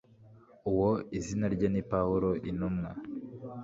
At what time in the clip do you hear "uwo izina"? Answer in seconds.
0.69-1.45